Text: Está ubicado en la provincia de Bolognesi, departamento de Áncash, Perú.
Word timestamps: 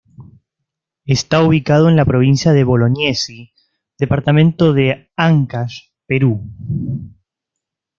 Está 1.05 1.43
ubicado 1.43 1.87
en 1.87 1.95
la 1.95 2.05
provincia 2.05 2.53
de 2.53 2.63
Bolognesi, 2.63 3.53
departamento 3.99 4.73
de 4.73 5.11
Áncash, 5.15 5.91
Perú. 6.07 6.41